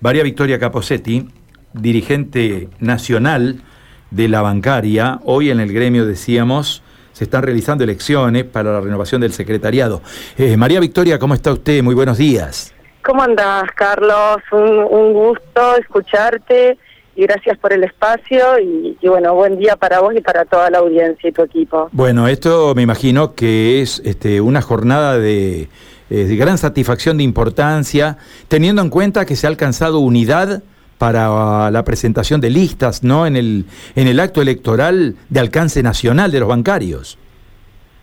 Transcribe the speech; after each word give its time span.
María 0.00 0.22
Victoria 0.22 0.58
Caposetti, 0.58 1.28
dirigente 1.72 2.68
nacional 2.78 3.62
de 4.10 4.28
la 4.28 4.42
bancaria. 4.42 5.18
Hoy 5.24 5.50
en 5.50 5.58
el 5.58 5.72
gremio 5.72 6.06
decíamos, 6.06 6.82
se 7.12 7.24
están 7.24 7.42
realizando 7.42 7.82
elecciones 7.82 8.44
para 8.44 8.72
la 8.72 8.80
renovación 8.80 9.20
del 9.20 9.32
secretariado. 9.32 10.02
Eh, 10.36 10.56
María 10.56 10.78
Victoria, 10.78 11.18
¿cómo 11.18 11.34
está 11.34 11.52
usted? 11.52 11.82
Muy 11.82 11.96
buenos 11.96 12.16
días. 12.16 12.72
¿Cómo 13.04 13.22
andás, 13.22 13.64
Carlos? 13.74 14.36
Un, 14.52 15.12
gusto 15.14 15.76
escucharte 15.80 16.78
y 17.16 17.22
gracias 17.22 17.58
por 17.58 17.72
el 17.72 17.82
espacio 17.82 18.58
y, 18.60 18.96
bueno, 19.08 19.34
buen 19.34 19.58
día 19.58 19.74
para 19.74 19.98
vos 19.98 20.14
y 20.14 20.20
para 20.20 20.44
toda 20.44 20.70
la 20.70 20.78
audiencia 20.78 21.28
y 21.28 21.32
tu 21.32 21.42
equipo. 21.42 21.88
Bueno, 21.90 22.28
esto 22.28 22.72
me 22.76 22.82
imagino 22.82 23.34
que 23.34 23.80
es 23.80 24.00
este, 24.04 24.40
una 24.40 24.62
jornada 24.62 25.18
de, 25.18 25.68
eh, 26.10 26.24
de 26.24 26.36
gran 26.36 26.58
satisfacción, 26.58 27.18
de 27.18 27.24
importancia, 27.24 28.18
teniendo 28.48 28.82
en 28.82 28.90
cuenta 28.90 29.24
que 29.24 29.36
se 29.36 29.46
ha 29.46 29.50
alcanzado 29.50 29.98
unidad 29.98 30.62
para 30.98 31.70
la 31.70 31.84
presentación 31.84 32.40
de 32.40 32.50
listas, 32.50 33.04
¿no? 33.04 33.26
En 33.26 33.36
el, 33.36 33.66
en 33.94 34.08
el 34.08 34.18
acto 34.18 34.42
electoral 34.42 35.14
de 35.28 35.40
alcance 35.40 35.82
nacional 35.82 36.32
de 36.32 36.40
los 36.40 36.48
bancarios. 36.48 37.18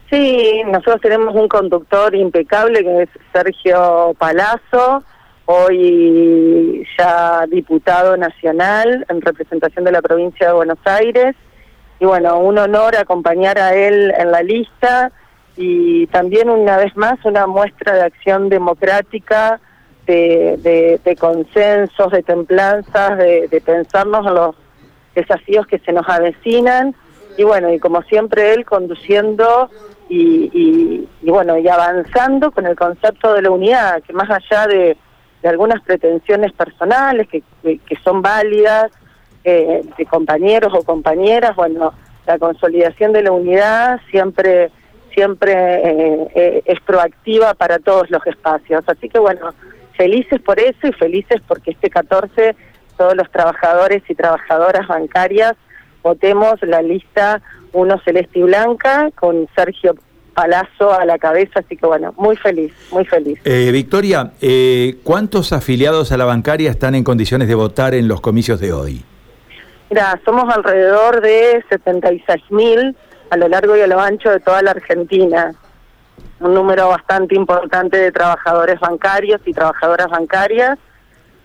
Sí, 0.10 0.62
nosotros 0.66 1.02
tenemos 1.02 1.36
un 1.36 1.48
conductor 1.48 2.16
impecable 2.16 2.84
que 2.84 3.02
es 3.04 3.10
Sergio 3.34 4.16
Palazzo, 4.18 5.04
hoy 5.46 6.88
ya 6.98 7.46
diputado 7.50 8.16
nacional 8.16 9.06
en 9.10 9.22
representación 9.22 9.84
de 9.84 9.92
la 9.92 10.02
provincia 10.02 10.48
de 10.48 10.54
Buenos 10.54 10.80
Aires. 10.86 11.36
Y 12.00 12.06
bueno, 12.06 12.40
un 12.40 12.58
honor 12.58 12.96
acompañar 12.96 13.58
a 13.58 13.74
él 13.76 14.14
en 14.18 14.32
la 14.32 14.42
lista 14.42 15.12
y 15.58 16.08
también 16.08 16.50
una 16.50 16.78
vez 16.78 16.96
más 16.98 17.24
una 17.24 17.48
muestra 17.48 17.94
de 17.94 18.02
acción 18.02 18.50
democrática 18.50 19.60
de, 20.06 21.18
consensos, 21.20 22.12
de 22.12 22.24
templanzas, 22.24 23.18
de, 23.18 23.62
pensarnos 23.66 24.26
en 24.28 24.34
los 24.34 24.56
desafíos 25.16 25.66
que 25.68 25.80
se 25.80 25.94
nos 25.94 26.08
avecinan. 26.08 26.96
Y 27.38 27.44
bueno, 27.44 27.72
y 27.74 27.80
como 27.80 28.02
siempre 28.04 28.54
él 28.54 28.66
conduciendo 28.66 29.70
y, 30.10 31.08
bueno, 31.24 31.58
y 31.58 31.68
avanzando 31.68 32.52
con 32.52 32.66
el 32.66 32.76
concepto 32.76 33.34
de 33.34 33.42
la 33.42 33.52
unidad, 33.52 34.04
que 34.04 34.14
más 34.14 34.30
allá 34.30 34.68
de, 34.68 34.98
algunas 35.44 35.82
pretensiones 35.84 36.52
personales 36.54 37.28
que, 37.28 37.44
que, 37.62 37.96
son 38.04 38.24
válidas, 38.24 38.92
eh, 39.44 39.84
de 39.96 40.06
compañeros 40.08 40.74
o 40.74 40.84
compañeras, 40.84 41.56
bueno, 41.56 41.94
la 42.26 42.40
consolidación 42.40 43.14
de 43.14 43.22
la 43.22 43.32
unidad 43.32 44.02
siempre 44.10 44.72
siempre 45.16 45.54
eh, 45.54 46.28
eh, 46.36 46.62
es 46.66 46.80
proactiva 46.82 47.56
para 47.56 47.80
todos 47.80 48.12
los 48.12 48.26
espacios. 48.28 48.84
Así 48.86 49.10
que 49.10 49.18
bueno, 49.18 49.50
felices 49.98 50.40
por 50.42 50.60
eso 50.60 50.88
y 50.88 50.94
felices 50.94 51.42
porque 51.48 51.72
este 51.72 51.90
14 51.90 52.56
todos 52.98 53.16
los 53.16 53.30
trabajadores 53.32 54.04
y 54.08 54.16
trabajadoras 54.16 54.88
bancarias 54.88 55.54
votemos 56.04 56.62
la 56.62 56.82
lista 56.82 57.42
1 57.74 58.02
celeste 58.06 58.40
y 58.40 58.44
blanca 58.44 59.10
con 59.16 59.48
Sergio 59.56 59.96
Palazzo 60.34 60.94
a 60.94 61.06
la 61.06 61.18
cabeza, 61.18 61.62
así 61.62 61.78
que 61.78 61.86
bueno, 61.86 62.14
muy 62.18 62.36
feliz, 62.36 62.74
muy 62.92 63.06
feliz. 63.06 63.40
Eh, 63.46 63.70
Victoria, 63.72 64.34
eh, 64.42 64.98
¿cuántos 65.04 65.54
afiliados 65.54 66.12
a 66.12 66.18
la 66.18 66.26
bancaria 66.26 66.70
están 66.70 66.94
en 66.94 67.04
condiciones 67.04 67.48
de 67.48 67.56
votar 67.56 67.96
en 67.96 68.08
los 68.08 68.20
comicios 68.20 68.60
de 68.60 68.74
hoy? 68.74 69.04
Mira, 69.90 70.20
somos 70.26 70.54
alrededor 70.54 71.22
de 71.22 71.64
76 71.70 72.44
mil 72.50 72.96
a 73.30 73.38
lo 73.38 73.48
largo 73.48 73.76
y 73.76 73.82
a 73.82 73.88
lo 73.88 74.00
ancho 74.00 74.30
de 74.30 74.40
toda 74.40 74.62
la 74.62 74.72
Argentina 74.72 75.56
un 76.40 76.54
número 76.54 76.90
bastante 76.90 77.36
importante 77.36 77.98
de 77.98 78.12
trabajadores 78.12 78.80
bancarios 78.80 79.42
y 79.46 79.54
trabajadoras 79.54 80.08
bancarias. 80.10 80.78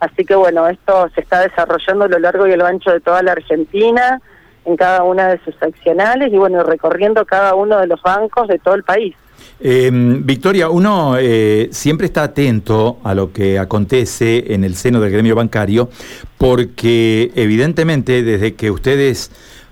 Así 0.00 0.24
que 0.24 0.34
bueno, 0.34 0.68
esto 0.68 1.08
se 1.14 1.20
está 1.20 1.40
desarrollando 1.40 2.06
a 2.06 2.08
lo 2.08 2.18
largo 2.18 2.46
y 2.46 2.52
a 2.52 2.56
lo 2.56 2.66
ancho 2.66 2.90
de 2.90 3.00
toda 3.00 3.22
la 3.22 3.32
Argentina, 3.32 4.20
en 4.64 4.76
cada 4.76 5.02
una 5.04 5.28
de 5.28 5.40
sus 5.44 5.54
seccionales 5.56 6.32
y 6.32 6.36
bueno, 6.36 6.62
recorriendo 6.62 7.24
cada 7.24 7.54
uno 7.54 7.78
de 7.78 7.86
los 7.86 8.00
bancos 8.02 8.48
de 8.48 8.58
todo 8.58 8.74
el 8.74 8.82
país. 8.82 9.14
Em, 9.58 10.24
Victoria, 10.24 10.68
uno 10.68 11.16
eh, 11.18 11.68
siempre 11.70 12.06
está 12.06 12.24
atento 12.24 12.98
a 13.04 13.14
lo 13.14 13.32
que 13.32 13.58
acontece 13.58 14.54
en 14.54 14.64
el 14.64 14.74
seno 14.74 15.00
del 15.00 15.12
gremio 15.12 15.34
bancario, 15.34 15.90
porque 16.38 17.30
evidentemente 17.34 18.22
desde 18.22 18.54
que 18.54 18.70
ustedes 18.70 19.30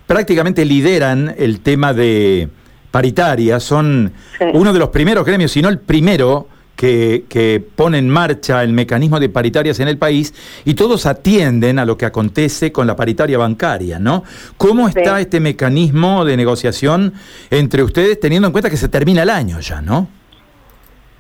prácticamente 0.09 0.65
lideran 0.65 1.35
el 1.39 1.61
tema 1.61 1.93
de 1.93 2.49
paritarias, 2.91 3.63
son 3.63 4.11
uno 4.55 4.73
de 4.73 4.79
los 4.79 4.89
primeros 4.89 5.25
gremios, 5.25 5.53
si 5.53 5.61
no 5.61 5.69
el 5.69 5.79
primero, 5.79 6.49
que, 6.75 7.25
que, 7.29 7.61
pone 7.61 7.99
en 7.99 8.09
marcha 8.09 8.63
el 8.63 8.73
mecanismo 8.73 9.21
de 9.21 9.29
paritarias 9.29 9.81
en 9.81 9.89
el 9.89 9.99
país 9.99 10.33
y 10.65 10.75
todos 10.75 11.07
atienden 11.07 11.79
a 11.79 11.85
lo 11.85 11.99
que 11.99 12.07
acontece 12.07 12.73
con 12.73 12.87
la 12.87 12.97
paritaria 12.97 13.37
bancaria, 13.37 13.99
¿no? 13.99 14.23
¿Cómo 14.57 14.89
está 14.89 15.21
este 15.21 15.41
mecanismo 15.41 16.25
de 16.25 16.37
negociación 16.37 17.13
entre 17.51 17.83
ustedes 17.83 18.19
teniendo 18.19 18.47
en 18.47 18.53
cuenta 18.53 18.71
que 18.71 18.77
se 18.77 18.89
termina 18.89 19.25
el 19.25 19.31
año 19.31 19.61
ya, 19.61 19.83
¿no? 19.83 20.09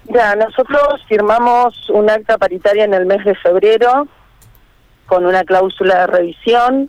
Ya, 0.04 0.34
nosotros 0.36 1.02
firmamos 1.08 1.90
un 1.90 2.08
acta 2.08 2.38
paritaria 2.38 2.84
en 2.84 2.94
el 2.94 3.04
mes 3.04 3.22
de 3.24 3.34
febrero 3.34 4.08
con 5.06 5.26
una 5.26 5.42
cláusula 5.44 6.00
de 6.00 6.06
revisión, 6.06 6.88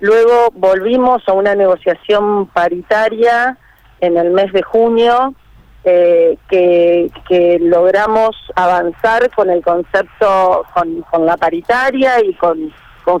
luego 0.00 0.48
volvimos 0.54 1.22
a 1.28 1.32
una 1.32 1.54
negociación 1.54 2.46
paritaria 2.46 3.56
en 4.00 4.16
el 4.16 4.30
mes 4.30 4.52
de 4.52 4.62
junio 4.62 5.34
eh, 5.82 6.36
que, 6.48 7.58
logramos 7.60 8.36
avanzar 8.54 9.30
con 9.30 9.48
el 9.48 9.62
concepto, 9.62 10.64
con, 10.74 11.26
la 11.26 11.36
paritaria 11.36 12.22
y 12.22 12.34
con, 12.34 12.72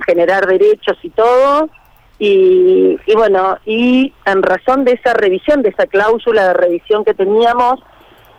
generar 0.06 0.46
derechos 0.46 0.98
y 1.02 1.10
todo. 1.10 1.68
Y, 2.18 2.98
bueno, 3.14 3.56
y 3.64 4.12
en 4.26 4.42
razón 4.42 4.84
de 4.84 4.92
esa 4.92 5.14
revisión, 5.14 5.62
de 5.62 5.70
esa 5.70 5.86
cláusula 5.86 6.48
de 6.48 6.54
revisión 6.54 7.02
que 7.04 7.14
teníamos, 7.14 7.80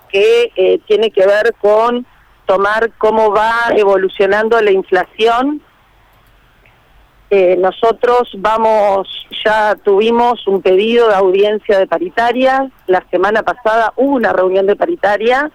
que 0.09 0.51
eh, 0.55 0.79
tiene 0.87 1.09
que 1.09 1.25
ver 1.25 1.55
con 1.59 2.05
tomar 2.45 2.91
cómo 2.97 3.31
va 3.31 3.53
evolucionando 3.75 4.61
la 4.61 4.71
inflación 4.71 5.61
eh, 7.33 7.55
nosotros 7.57 8.29
vamos, 8.39 9.07
ya 9.45 9.75
tuvimos 9.75 10.45
un 10.47 10.61
pedido 10.61 11.07
de 11.07 11.15
audiencia 11.15 11.79
de 11.79 11.87
paritaria. 11.87 12.69
La 12.87 13.05
semana 13.09 13.41
pasada 13.41 13.93
hubo 13.95 14.15
una 14.15 14.33
reunión 14.33 14.67
de 14.67 14.75
paritaria, 14.75 15.49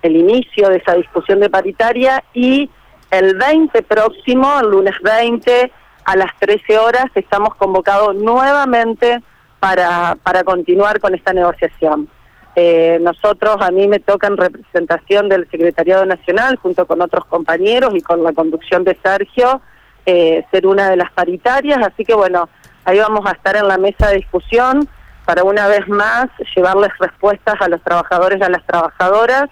el 0.00 0.16
inicio 0.16 0.70
de 0.70 0.78
esa 0.78 0.94
discusión 0.94 1.40
de 1.40 1.50
paritaria 1.50 2.24
y 2.32 2.70
el 3.10 3.36
20 3.36 3.82
próximo, 3.82 4.58
el 4.58 4.70
lunes 4.70 4.94
20, 5.02 5.70
a 6.06 6.16
las 6.16 6.30
13 6.40 6.78
horas, 6.78 7.04
estamos 7.14 7.54
convocados 7.56 8.16
nuevamente 8.16 9.22
para, 9.60 10.16
para 10.22 10.44
continuar 10.44 10.98
con 10.98 11.14
esta 11.14 11.34
negociación. 11.34 12.08
Eh, 12.56 12.98
nosotros, 13.02 13.56
a 13.60 13.70
mí 13.70 13.86
me 13.86 14.00
toca 14.00 14.28
en 14.28 14.38
representación 14.38 15.28
del 15.28 15.46
Secretariado 15.50 16.06
Nacional, 16.06 16.56
junto 16.56 16.86
con 16.86 17.02
otros 17.02 17.26
compañeros 17.26 17.94
y 17.94 18.00
con 18.00 18.22
la 18.22 18.32
conducción 18.32 18.82
de 18.84 18.96
Sergio, 19.02 19.60
eh, 20.10 20.46
ser 20.50 20.66
una 20.66 20.88
de 20.88 20.96
las 20.96 21.12
paritarias, 21.12 21.78
así 21.86 22.02
que 22.02 22.14
bueno, 22.14 22.48
ahí 22.86 22.98
vamos 22.98 23.26
a 23.26 23.32
estar 23.32 23.56
en 23.56 23.68
la 23.68 23.76
mesa 23.76 24.08
de 24.08 24.16
discusión 24.16 24.88
para 25.26 25.44
una 25.44 25.68
vez 25.68 25.86
más 25.86 26.28
llevarles 26.56 26.88
respuestas 26.98 27.56
a 27.60 27.68
los 27.68 27.82
trabajadores 27.82 28.38
y 28.40 28.42
a 28.42 28.48
las 28.48 28.64
trabajadoras, 28.64 29.50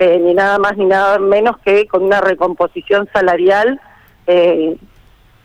eh, 0.00 0.18
ni 0.20 0.34
nada 0.34 0.58
más 0.58 0.76
ni 0.76 0.86
nada 0.86 1.20
menos 1.20 1.56
que 1.64 1.86
con 1.86 2.02
una 2.02 2.20
recomposición 2.20 3.08
salarial 3.12 3.80
eh, 4.26 4.76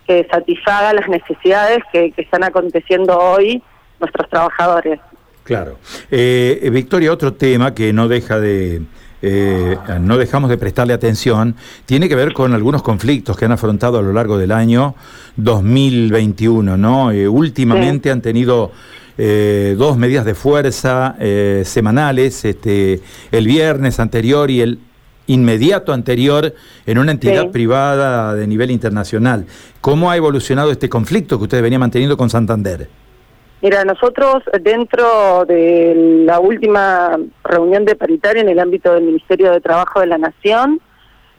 que 0.08 0.28
satisfaga 0.32 0.92
las 0.92 1.08
necesidades 1.08 1.78
que, 1.94 2.12
que 2.12 2.24
están 2.24 2.44
aconteciendo 2.44 3.16
hoy 3.16 3.62
nuestros 4.00 4.28
trabajadores. 4.28 5.00
Claro. 5.44 5.78
Victoria, 6.10 7.14
otro 7.14 7.36
tema 7.36 7.76
que 7.76 7.94
no 7.94 8.08
deja 8.08 8.40
de 8.40 8.82
eh, 9.22 9.78
no 10.00 10.18
dejamos 10.18 10.50
de 10.50 10.58
prestarle 10.58 10.94
atención, 10.94 11.56
tiene 11.86 12.08
que 12.08 12.16
ver 12.16 12.34
con 12.34 12.54
algunos 12.54 12.84
conflictos 12.84 13.36
que 13.36 13.46
han 13.46 13.52
afrontado 13.52 13.98
a 13.98 14.02
lo 14.02 14.14
largo 14.14 14.38
del 14.38 14.52
año 14.52 14.96
2021, 15.38 16.78
¿no? 16.78 17.12
Eh, 17.12 17.28
últimamente 17.28 18.12
han 18.12 18.22
tenido 18.22 18.72
eh, 19.18 19.76
dos 19.78 19.98
medidas 19.98 20.26
de 20.26 20.36
fuerza 20.36 21.16
semanales, 21.64 22.46
este, 22.46 23.02
el 23.32 23.48
viernes 23.48 24.00
anterior 24.00 24.52
y 24.52 24.62
el 24.62 24.80
inmediato 25.26 25.94
anterior 25.94 26.54
en 26.86 26.98
una 26.98 27.12
entidad 27.12 27.50
privada 27.50 28.34
de 28.36 28.48
nivel 28.48 28.72
internacional. 28.72 29.46
¿Cómo 29.82 30.12
ha 30.12 30.16
evolucionado 30.16 30.72
este 30.72 30.90
conflicto 30.90 31.38
que 31.38 31.44
usted 31.46 31.62
venía 31.62 31.80
manteniendo 31.80 32.16
con 32.18 32.30
Santander? 32.30 32.88
Mira, 33.60 33.84
nosotros 33.84 34.44
dentro 34.62 35.44
de 35.46 36.24
la 36.26 36.40
última 36.40 37.18
reunión 37.44 37.86
de 37.86 37.96
paritaria 37.96 38.42
en 38.42 38.50
el 38.50 38.60
ámbito 38.60 38.94
del 38.94 39.04
Ministerio 39.04 39.52
de 39.52 39.62
Trabajo 39.62 40.00
de 40.00 40.06
la 40.06 40.20
Nación, 40.20 40.80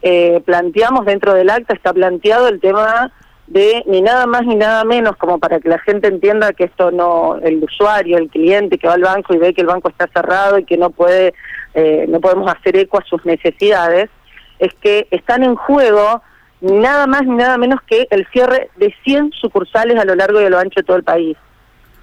eh, 0.03 0.41
planteamos 0.45 1.07
dentro 1.07 1.33
del 1.35 1.49
acta, 1.49 1.75
está 1.75 1.93
planteado 1.93 2.49
el 2.49 2.61
tema 2.61 3.13
de 3.47 3.85
ni 3.87 4.03
nada 4.03 4.27
más 4.27 4.45
ni 4.45 4.57
nada 4.57 4.85
menos, 4.85 5.17
como 5.17 5.39
para 5.39 5.61
que 5.61 5.69
la 5.69 5.79
gente 5.79 6.09
entienda 6.09 6.53
que 6.53 6.65
esto 6.65 6.91
no, 6.91 7.37
el 7.37 7.63
usuario, 7.63 8.19
el 8.19 8.29
cliente 8.29 8.79
que 8.79 8.89
va 8.89 8.95
al 8.95 9.03
banco 9.03 9.33
y 9.33 9.39
ve 9.39 9.55
que 9.55 9.63
el 9.63 9.69
banco 9.69 9.89
está 9.89 10.09
cerrado 10.13 10.59
y 10.59 10.65
que 10.65 10.77
no 10.77 10.91
puede, 10.91 11.35
eh, 11.75 12.05
no 12.09 12.21
podemos 12.21 12.53
hacer 12.53 12.77
eco 12.77 12.99
a 12.99 13.05
sus 13.05 13.25
necesidades, 13.25 14.11
es 14.59 14.75
que 14.81 15.07
están 15.13 15.45
en 15.45 15.55
juego 15.55 16.21
nada 16.61 17.07
más 17.07 17.23
ni 17.23 17.37
nada 17.37 17.57
menos 17.59 17.81
que 17.83 18.09
el 18.11 18.27
cierre 18.33 18.71
de 18.77 18.93
100 19.05 19.31
sucursales 19.41 19.97
a 19.99 20.05
lo 20.05 20.17
largo 20.17 20.41
y 20.41 20.45
a 20.45 20.51
lo 20.51 20.59
ancho 20.59 20.81
de 20.81 20.85
todo 20.85 20.97
el 20.97 21.05
país. 21.05 21.37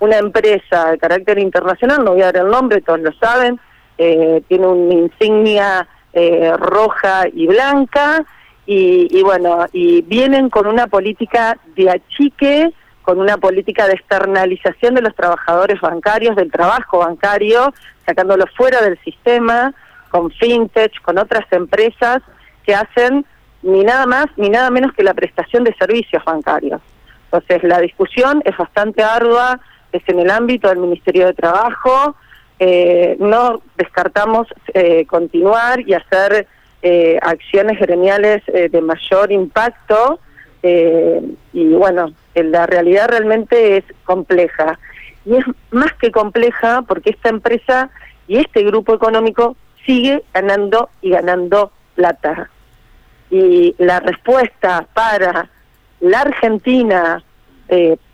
Una 0.06 0.20
empresa 0.20 0.92
de 0.92 1.00
carácter 1.00 1.40
internacional, 1.40 2.06
no 2.06 2.12
voy 2.12 2.22
a 2.22 2.32
dar 2.32 2.46
el 2.46 2.52
nombre, 2.52 2.80
todos 2.80 3.00
lo 3.00 3.12
saben, 3.14 3.60
eh, 3.98 4.44
tiene 4.48 4.68
una 4.68 4.94
insignia 4.94 5.88
eh, 6.14 6.54
roja 6.58 7.24
y 7.34 7.48
blanca, 7.48 8.24
y, 8.68 9.20
bueno, 9.24 9.66
y 9.74 10.04
vienen 10.04 10.52
con 10.52 10.68
una 10.68 10.86
política 10.86 11.58
de 11.76 11.90
achique, 11.90 12.72
con 13.02 13.20
una 13.20 13.38
política 13.38 13.88
de 13.88 13.94
externalización 13.94 14.94
de 14.94 15.02
los 15.02 15.16
trabajadores 15.16 15.82
bancarios, 15.82 16.36
del 16.36 16.52
trabajo 16.52 17.00
bancario, 17.00 17.74
sacándolo 18.06 18.46
fuera 18.56 18.82
del 18.82 19.00
sistema, 19.00 19.74
con 20.12 20.30
fintech, 20.30 21.02
con 21.02 21.18
otras 21.18 21.52
empresas 21.52 22.22
que 22.64 22.76
hacen 22.76 23.26
ni 23.64 23.84
nada 23.84 24.06
más 24.06 24.28
ni 24.38 24.50
nada 24.50 24.70
menos 24.70 24.94
que 24.94 25.04
la 25.04 25.16
prestación 25.16 25.64
de 25.64 25.74
servicios 25.74 26.24
bancarios. 26.24 26.80
Entonces, 27.32 27.64
la 27.64 27.80
discusión 27.80 28.44
es 28.46 28.56
bastante 28.56 29.02
ardua, 29.02 29.60
es 29.98 30.04
en 30.08 30.20
el 30.20 30.30
ámbito 30.30 30.70
del 30.70 30.80
Ministerio 30.80 31.28
de 31.28 31.34
Trabajo, 31.34 32.16
eh, 32.58 33.18
no 33.20 33.62
descartamos 33.78 34.48
eh, 34.74 35.06
continuar 35.08 35.82
y 35.82 35.94
hacer 35.94 36.48
eh, 36.82 37.20
acciones 37.22 37.80
gremiales 37.80 38.44
de 38.46 38.82
mayor 38.82 39.32
impacto 39.32 40.20
y 41.54 41.74
bueno, 41.74 42.12
la 42.34 42.66
realidad 42.66 43.08
realmente 43.10 43.78
es 43.78 43.84
compleja. 44.04 44.80
Y 45.24 45.36
es 45.36 45.46
más 45.70 45.94
que 45.94 46.12
compleja 46.12 46.82
porque 46.82 47.12
esta 47.12 47.30
empresa 47.30 47.92
y 48.28 48.38
este 48.38 48.64
grupo 48.64 48.96
económico 48.96 49.56
sigue 49.86 50.24
ganando 50.34 50.90
y 51.02 51.12
ganando 51.12 51.72
plata. 51.94 52.50
Y 53.30 53.76
la 53.78 54.00
respuesta 54.00 54.88
para 54.94 55.50
la 56.00 56.22
Argentina, 56.22 57.24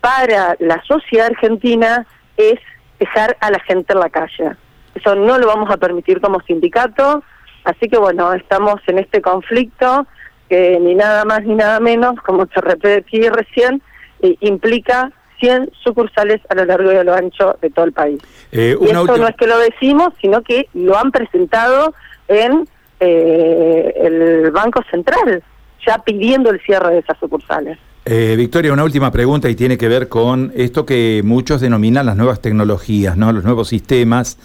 para 0.00 0.56
la 0.60 0.82
sociedad 0.84 1.26
argentina, 1.26 2.06
es 2.36 2.58
dejar 2.98 3.36
a 3.40 3.50
la 3.50 3.60
gente 3.60 3.92
en 3.92 4.00
la 4.00 4.08
calle. 4.08 4.52
Eso 4.94 5.14
no 5.14 5.38
lo 5.38 5.46
vamos 5.46 5.70
a 5.70 5.76
permitir 5.76 6.20
como 6.20 6.40
sindicato, 6.40 7.22
Así 7.64 7.88
que 7.88 7.98
bueno, 7.98 8.32
estamos 8.32 8.80
en 8.86 8.98
este 8.98 9.22
conflicto 9.22 10.06
que 10.48 10.78
ni 10.80 10.94
nada 10.94 11.24
más 11.24 11.44
ni 11.44 11.54
nada 11.54 11.80
menos, 11.80 12.16
como 12.22 12.46
se 12.46 12.60
repetí 12.60 13.28
recién, 13.28 13.82
eh, 14.20 14.36
implica 14.40 15.10
100 15.40 15.70
sucursales 15.82 16.40
a 16.48 16.54
lo 16.54 16.64
largo 16.64 16.92
y 16.92 16.96
a 16.96 17.04
lo 17.04 17.14
ancho 17.14 17.56
de 17.60 17.70
todo 17.70 17.84
el 17.84 17.92
país. 17.92 18.20
Eh, 18.50 18.76
y 18.80 18.84
esto 18.84 19.16
no 19.16 19.26
es 19.26 19.36
que 19.36 19.46
lo 19.46 19.58
decimos, 19.58 20.12
sino 20.20 20.42
que 20.42 20.68
lo 20.74 20.98
han 20.98 21.10
presentado 21.10 21.94
en 22.28 22.68
eh, 23.00 23.92
el 23.96 24.50
Banco 24.50 24.82
Central, 24.90 25.42
ya 25.86 25.98
pidiendo 25.98 26.50
el 26.50 26.60
cierre 26.60 26.94
de 26.94 26.98
esas 26.98 27.18
sucursales. 27.18 27.78
Victoria, 28.04 28.72
una 28.72 28.82
última 28.82 29.12
pregunta 29.12 29.48
y 29.48 29.54
tiene 29.54 29.78
que 29.78 29.86
ver 29.86 30.08
con 30.08 30.52
esto 30.56 30.84
que 30.84 31.22
muchos 31.24 31.60
denominan 31.60 32.04
las 32.04 32.16
nuevas 32.16 32.40
tecnologías, 32.40 33.16
¿no? 33.16 33.30
los 33.32 33.44
nuevos 33.44 33.68
sistemas 33.68 34.38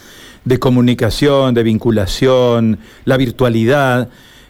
de 0.45 0.59
comunicación, 0.59 1.53
de 1.53 1.63
vinculación, 1.63 2.79
la 3.05 3.17
virtualidad. 3.17 4.09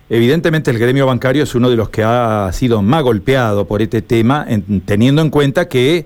Evidentemente 0.09 0.71
el 0.71 0.79
gremio 0.79 1.05
bancario 1.05 1.43
es 1.43 1.55
uno 1.55 1.69
de 1.69 1.75
los 1.75 1.89
que 1.89 2.03
ha 2.03 2.49
sido 2.53 2.81
más 2.81 3.03
golpeado 3.03 3.65
por 3.65 3.81
este 3.81 4.01
tema, 4.01 4.45
teniendo 4.85 5.21
en 5.21 5.29
cuenta 5.29 5.67
que 5.67 6.05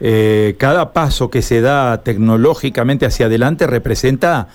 eh, 0.00 0.54
cada 0.58 0.92
paso 0.92 1.30
que 1.30 1.42
se 1.42 1.60
da 1.60 2.02
tecnológicamente 2.02 3.06
hacia 3.06 3.26
adelante 3.26 3.66
representa 3.66 4.48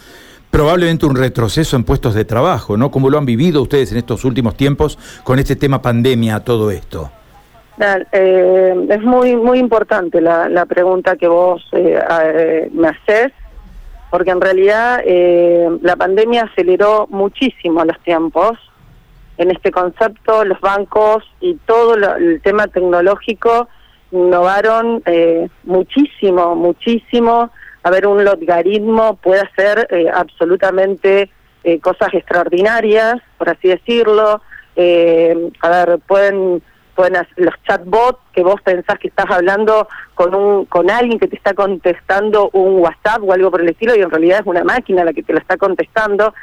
probablemente 0.50 1.06
un 1.06 1.16
retroceso 1.16 1.76
en 1.76 1.84
puestos 1.84 2.14
de 2.14 2.26
trabajo, 2.26 2.76
¿no? 2.76 2.92
¿Cómo 2.92 3.10
lo 3.10 3.18
han 3.18 3.26
vivido 3.26 3.62
ustedes 3.62 3.92
en 3.92 3.98
estos 3.98 4.26
últimos 4.26 4.58
tiempos 4.58 4.98
con 5.24 5.40
este 5.40 5.56
tema 5.56 5.82
pandemia, 5.82 6.42
todo 6.42 6.72
esto? 6.72 7.12
Eh, 8.12 8.88
es 8.90 9.02
muy 9.02 9.36
muy 9.36 9.58
importante 9.58 10.22
la, 10.22 10.66
pregunta 10.68 11.16
que 11.16 11.28
vos 11.28 11.68
eh, 11.72 12.70
me 12.72 12.90
haces 12.90 13.32
porque 14.12 14.30
en 14.30 14.42
realidad 14.42 15.02
eh, 15.06 15.68
la 15.82 15.96
pandemia 15.96 16.44
aceleró 16.44 17.08
muchísimo 17.10 17.84
los 17.86 17.98
tiempos. 18.02 18.60
En 19.38 19.50
este 19.50 19.72
concepto, 19.72 20.44
los 20.44 20.60
bancos 20.60 21.24
y 21.40 21.56
todo 21.66 21.96
el 21.96 22.42
tema 22.42 22.68
tecnológico 22.68 23.70
innovaron 24.12 25.02
eh, 25.06 25.48
muchísimo, 25.64 26.56
muchísimo. 26.56 27.52
A 27.84 27.90
ver, 27.90 28.06
un 28.06 28.26
logaritmo 28.26 29.16
puede 29.16 29.42
hacer 29.42 29.88
eh, 29.90 30.06
absolutamente 30.14 31.32
cosas 31.82 32.12
extraordinarias, 32.14 33.22
por 33.38 33.50
así 33.50 33.68
decirlo. 33.68 34.42
a 35.62 35.70
ver, 35.70 36.00
pueden 36.08 36.62
los 37.38 37.54
chatbots 37.68 38.20
que 38.34 38.44
vos 38.44 38.62
pensás 38.62 39.00
que 39.00 39.08
estás 39.08 39.26
hablando 39.30 39.88
con 40.14 40.36
un 40.36 40.66
con 40.66 40.90
alguien 40.90 41.20
que 41.20 41.28
te 41.28 41.36
está 41.36 41.54
contestando 41.54 42.50
un 42.54 42.80
WhatsApp 42.80 43.24
o 43.24 43.34
algo 43.34 43.50
por 43.50 43.62
el 43.62 43.70
estilo 43.70 43.96
y 43.96 44.02
en 44.02 44.10
realidad 44.10 44.42
es 44.42 44.46
una 44.46 44.64
máquina 44.64 45.04
la 45.04 45.14
que 45.14 45.24
te 45.24 45.34
lo 45.34 45.40
está 45.40 45.58
contestando. 45.58 46.34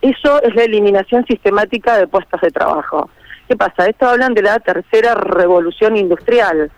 Eso 0.00 0.42
es 0.42 0.54
la 0.54 0.64
eliminación 0.64 1.24
sistemática 1.26 1.96
de 1.96 2.08
puestos 2.08 2.40
de 2.40 2.50
trabajo. 2.50 3.08
¿Qué 3.48 3.56
pasa? 3.56 3.86
Esto 3.86 4.08
hablan 4.08 4.34
de 4.34 4.42
la 4.42 4.58
tercera 4.58 5.14
revolución 5.14 5.96
industrial. 5.96 6.70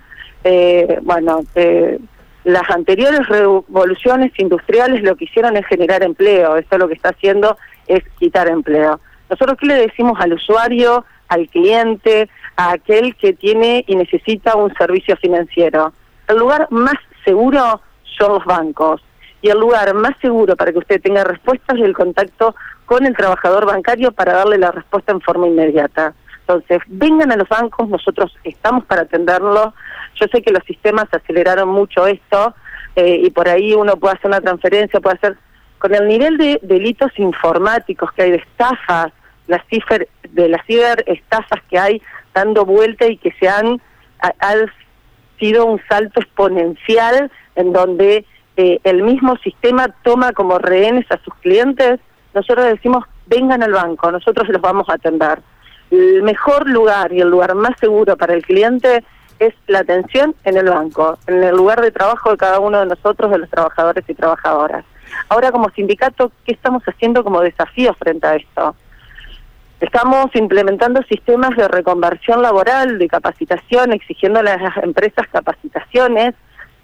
Eh, 0.45 0.99
bueno, 1.03 1.41
eh, 1.55 1.99
las 2.45 2.69
anteriores 2.69 3.27
revoluciones 3.29 4.33
industriales 4.39 5.03
lo 5.03 5.17
que 5.17 5.25
hicieron 5.25 5.57
es 5.57 5.67
generar 5.67 6.03
empleo. 6.03 6.57
Esto 6.57 6.77
lo 6.77 6.89
que 6.89 6.95
está 6.95 7.11
haciendo 7.11 7.57
es 7.87 8.03
quitar 8.19 8.49
empleo. 8.49 9.01
Nosotros, 9.31 9.57
¿qué 9.59 9.67
le 9.67 9.75
decimos 9.75 10.21
al 10.21 10.35
usuario, 10.35 11.05
al 11.29 11.49
cliente, 11.49 12.29
a 12.57 12.73
aquel 12.73 13.17
que 13.17 13.33
tiene 13.33 13.85
y 13.87 13.97
necesita 13.97 14.57
un 14.57 14.75
servicio 14.75 15.17
financiero. 15.17 15.93
El 16.29 16.39
lugar 16.39 16.69
más 16.71 16.95
seguro 17.25 17.81
son 18.19 18.35
los 18.35 18.45
bancos 18.45 19.03
y 19.43 19.51
el 19.51 19.59
lugar 19.59 19.93
más 19.95 20.13
seguro 20.23 20.57
para 20.57 20.73
que 20.73 20.79
usted 20.79 21.01
tenga 21.03 21.25
respuestas 21.25 21.77
es 21.77 21.85
el 21.85 21.95
contacto 21.95 22.55
con 22.87 23.05
el 23.05 23.17
trabajador 23.17 23.67
bancario 23.67 24.13
para 24.13 24.35
darle 24.35 24.59
la 24.59 24.71
respuesta 24.71 25.13
en 25.13 25.21
forma 25.21 25.47
inmediata. 25.47 26.15
Entonces, 26.41 26.81
vengan 26.87 27.33
a 27.33 27.37
los 27.37 27.49
bancos, 27.49 27.89
nosotros 27.89 28.35
estamos 28.45 28.85
para 28.85 29.03
atenderlo. 29.03 29.75
Yo 30.15 30.27
sé 30.33 30.43
que 30.43 30.53
los 30.53 30.63
sistemas 30.65 31.07
aceleraron 31.11 31.69
mucho 31.69 32.07
esto 32.07 32.55
eh, 32.97 33.21
y 33.25 33.31
por 33.31 33.49
ahí 33.49 33.75
uno 33.75 33.97
puede 33.97 34.15
hacer 34.15 34.29
una 34.29 34.41
transferencia, 34.41 35.01
puede 35.01 35.17
hacer... 35.17 35.37
Con 35.79 35.95
el 35.95 36.09
nivel 36.09 36.39
de 36.39 36.59
delitos 36.63 37.11
informáticos 37.19 38.11
que 38.13 38.23
hay 38.23 38.31
de 38.31 38.37
estafas, 38.39 39.13
las 39.47 39.63
cifer, 39.69 40.09
de 40.31 40.49
las 40.49 40.65
ciberestafas 40.67 41.63
que 41.71 41.79
hay 41.79 42.03
dando 42.35 42.65
vuelta 42.65 43.07
y 43.07 43.17
que 43.17 43.33
se 43.33 43.49
han 43.49 43.81
ha, 44.21 44.55
sido 45.39 45.67
un 45.67 45.81
salto 45.89 46.21
exponencial 46.21 47.31
en 47.57 47.73
donde 47.73 48.25
eh, 48.57 48.79
el 48.85 49.03
mismo 49.03 49.37
sistema 49.39 49.89
toma 50.03 50.33
como 50.33 50.59
rehenes 50.59 51.11
a 51.11 51.19
sus 51.19 51.35
clientes, 51.35 51.99
nosotros 52.33 52.67
decimos 52.67 53.05
vengan 53.27 53.63
al 53.63 53.73
banco, 53.73 54.11
nosotros 54.11 54.49
los 54.49 54.61
vamos 54.61 54.89
a 54.89 54.95
atender. 54.95 55.41
El 55.91 56.23
mejor 56.23 56.69
lugar 56.69 57.13
y 57.13 57.21
el 57.21 57.29
lugar 57.29 57.55
más 57.55 57.79
seguro 57.81 58.17
para 58.17 58.35
el 58.35 58.43
cliente 58.43 59.05
es 59.39 59.55
la 59.67 59.81
atención 59.81 60.35
en 60.45 60.57
el 60.57 60.67
banco, 60.67 61.19
en 61.27 61.43
el 61.43 61.57
lugar 61.57 61.81
de 61.81 61.91
trabajo 61.91 62.31
de 62.31 62.37
cada 62.37 62.61
uno 62.61 62.81
de 62.81 62.87
nosotros, 62.87 63.31
de 63.31 63.39
los 63.39 63.51
trabajadores 63.51 64.05
y 64.09 64.15
trabajadoras. 64.15 64.85
Ahora 65.29 65.53
como 65.53 65.71
sindicato, 65.71 66.33
¿qué 66.45 66.53
estamos 66.53 66.83
haciendo 66.85 67.25
como 67.25 67.41
desafío 67.41 67.95
frente 67.95 68.27
a 68.27 68.37
esto? 68.37 68.77
Estamos 69.85 70.35
implementando 70.35 71.03
sistemas 71.03 71.55
de 71.59 71.69
reconversión 71.69 72.41
laboral, 72.41 72.99
de 72.99 73.07
capacitación, 73.07 73.93
exigiendo 73.93 74.41
a 74.41 74.43
las 74.43 74.59
empresas 74.83 75.29
capacitaciones 75.31 76.35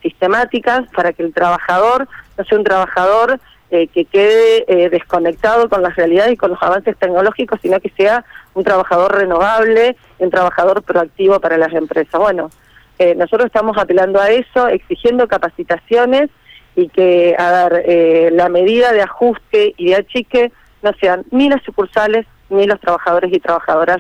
sistemáticas 0.02 0.82
para 0.94 1.14
que 1.14 1.22
el 1.22 1.32
trabajador 1.32 2.08
no 2.36 2.44
sea 2.44 2.58
un 2.58 2.64
trabajador 2.64 3.40
eh, 3.70 3.86
que 3.86 4.04
quede 4.04 4.66
eh, 4.68 4.90
desconectado 4.90 5.70
con 5.70 5.82
la 5.82 5.88
realidad 5.88 6.28
y 6.28 6.36
con 6.36 6.50
los 6.50 6.62
avances 6.62 6.94
tecnológicos, 6.98 7.58
sino 7.62 7.80
que 7.80 7.88
sea 7.96 8.22
un 8.52 8.64
trabajador 8.64 9.16
renovable, 9.16 9.96
un 10.18 10.28
trabajador 10.28 10.82
proactivo 10.82 11.40
para 11.40 11.56
las 11.56 11.72
empresas. 11.72 12.20
Bueno, 12.20 12.50
eh, 12.98 13.14
nosotros 13.14 13.46
estamos 13.46 13.78
apelando 13.78 14.20
a 14.20 14.28
eso, 14.28 14.68
exigiendo 14.68 15.26
capacitaciones 15.26 16.28
y 16.76 16.88
que, 16.88 17.34
a 17.38 17.70
ver, 17.70 18.32
la 18.34 18.50
medida 18.50 18.92
de 18.92 19.00
ajuste 19.00 19.72
y 19.78 19.88
de 19.88 19.96
achique 19.96 20.52
no 20.82 20.92
sean 21.00 21.24
ni 21.30 21.50
sucursales 21.64 22.26
ni 22.50 22.66
los 22.66 22.80
trabajadores 22.80 23.32
y 23.32 23.40
trabajadoras 23.40 23.98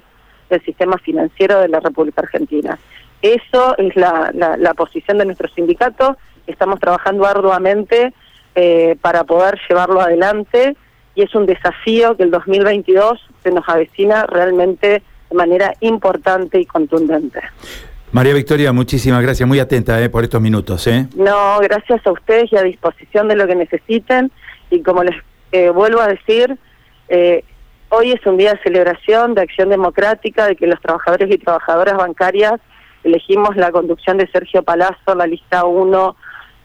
del 0.48 0.62
sistema 0.64 0.98
financiero 0.98 1.60
de 1.60 1.68
la 1.68 1.80
República 1.80 2.22
Argentina. 2.22 2.78
Eso 3.22 3.76
es 3.78 3.94
la, 3.96 4.32
la, 4.34 4.74
posición 4.74 5.18
de 5.18 5.26
nuestro 5.26 5.48
sindicato. 5.48 6.16
Estamos 6.46 6.80
trabajando 6.80 7.26
arduamente 7.26 8.12
eh, 8.54 8.96
para 9.00 9.24
poder 9.24 9.58
llevarlo 9.68 10.00
adelante 10.00 10.76
y 11.14 11.22
es 11.22 11.34
un 11.34 11.46
desafío 11.46 12.16
que 12.16 12.22
el 12.22 12.30
2022 12.30 13.20
se 13.42 13.50
nos 13.50 13.68
avecina 13.68 14.26
realmente 14.26 15.02
de 15.30 15.36
manera 15.36 15.74
importante 15.80 16.58
y 16.58 16.66
contundente. 16.66 17.40
María 18.12 18.34
Victoria, 18.34 18.72
muchísimas 18.72 19.22
gracias, 19.22 19.48
muy 19.48 19.60
atenta 19.60 20.02
eh, 20.02 20.08
por 20.08 20.24
estos 20.24 20.40
minutos. 20.40 20.86
Eh. 20.86 21.06
No, 21.14 21.60
gracias 21.60 22.04
a 22.04 22.10
ustedes 22.10 22.52
y 22.52 22.56
a 22.56 22.62
disposición 22.62 23.28
de 23.28 23.36
lo 23.36 23.46
que 23.46 23.54
necesiten. 23.54 24.32
Y 24.70 24.82
como 24.82 25.04
les 25.04 25.14
eh, 25.52 25.70
vuelvo 25.70 26.00
a 26.00 26.08
decir, 26.08 26.56
Hoy 27.92 28.12
es 28.12 28.24
un 28.24 28.36
día 28.36 28.52
de 28.52 28.62
celebración, 28.62 29.34
de 29.34 29.42
acción 29.42 29.68
democrática, 29.68 30.46
de 30.46 30.54
que 30.54 30.68
los 30.68 30.80
trabajadores 30.80 31.28
y 31.28 31.38
trabajadoras 31.38 31.96
bancarias 31.96 32.60
elegimos 33.02 33.56
la 33.56 33.72
conducción 33.72 34.16
de 34.16 34.28
Sergio 34.28 34.62
Palazzo, 34.62 35.16
la 35.16 35.26
lista 35.26 35.64
1, 35.64 36.16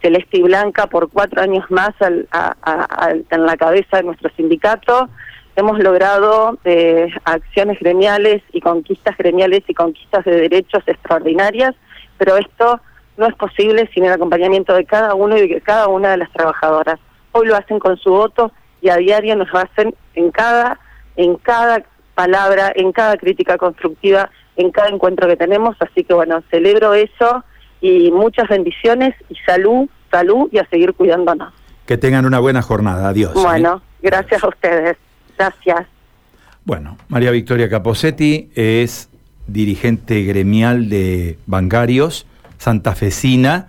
celeste 0.04 0.38
y 0.38 0.44
blanca, 0.44 0.86
por 0.86 1.10
cuatro 1.10 1.42
años 1.42 1.66
más 1.72 1.90
en 2.00 2.28
la 2.32 3.58
cabeza 3.58 3.98
de 3.98 4.04
nuestro 4.04 4.30
sindicato. 4.36 5.10
Hemos 5.56 5.80
logrado 5.80 6.60
eh, 6.64 7.10
acciones 7.24 7.80
gremiales 7.80 8.44
y 8.52 8.62
conquistas 8.62 9.18
gremiales 9.18 9.64
y 9.68 9.74
conquistas 9.74 10.26
de 10.26 10.42
derechos 10.42 10.84
extraordinarias, 10.86 11.74
pero 12.20 12.38
esto 12.38 12.82
no 13.18 13.26
es 13.26 13.34
posible 13.34 13.90
sin 13.96 14.06
el 14.06 14.12
acompañamiento 14.12 14.76
de 14.76 14.86
cada 14.86 15.16
uno 15.16 15.38
y 15.38 15.48
de 15.48 15.62
cada 15.62 15.88
una 15.88 16.12
de 16.12 16.18
las 16.18 16.32
trabajadoras. 16.32 17.00
Hoy 17.32 17.48
lo 17.48 17.56
hacen 17.56 17.80
con 17.80 17.98
su 17.98 18.12
voto 18.12 18.52
y 18.80 18.90
a 18.90 18.98
diario 18.98 19.36
nos 19.36 19.52
hacen 19.56 19.96
en 20.14 20.30
cada, 20.30 20.80
en 21.16 21.36
cada 21.36 21.84
palabra, 22.14 22.72
en 22.76 22.92
cada 22.92 23.18
crítica 23.18 23.58
constructiva, 23.58 24.30
en 24.56 24.72
cada 24.72 24.90
encuentro 24.90 25.28
que 25.28 25.36
tenemos. 25.36 25.76
Así 25.80 26.04
que 26.04 26.14
bueno, 26.14 26.44
celebro 26.50 26.94
eso 26.94 27.44
y 27.82 28.12
muchas 28.12 28.48
bendiciones 28.48 29.16
y 29.30 29.36
salud, 29.46 29.90
salud 30.12 30.50
y 30.52 30.60
a 30.60 30.68
seguir 30.70 30.94
cuidándonos. 30.94 31.54
Que 31.86 31.98
tengan 31.98 32.26
una 32.26 32.40
buena 32.40 32.62
jornada. 32.62 33.10
Adiós. 33.10 33.36
¿eh? 33.36 33.40
Bueno, 33.42 33.82
gracias 34.02 34.44
a 34.44 34.48
ustedes. 34.48 34.98
Gracias. 35.38 35.86
Bueno, 36.64 36.98
María 37.10 37.32
Victoria 37.32 37.70
Caposetti 37.70 38.50
es 38.56 39.10
dirigente 39.48 40.24
gremial 40.24 40.90
de 40.90 41.38
bancarios 41.46 42.26
santafesina, 42.58 43.68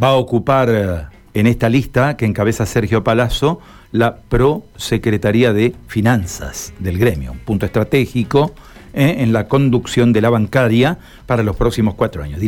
va 0.00 0.08
a 0.08 0.14
ocupar 0.14 0.68
eh, 0.70 1.06
en 1.34 1.46
esta 1.46 1.68
lista 1.68 2.16
que 2.16 2.24
encabeza 2.24 2.66
Sergio 2.66 3.02
Palazzo 3.02 3.60
la 3.92 4.16
Prosecretaría 4.16 5.52
de 5.52 5.74
Finanzas 5.86 6.72
del 6.78 6.98
gremio, 6.98 7.32
un 7.32 7.38
punto 7.38 7.66
estratégico 7.66 8.54
eh, 8.94 9.16
en 9.18 9.32
la 9.32 9.48
conducción 9.48 10.12
de 10.12 10.20
la 10.20 10.30
bancaria 10.30 10.98
para 11.26 11.42
los 11.42 11.56
próximos 11.56 11.94
cuatro 11.94 12.22
años. 12.22 12.40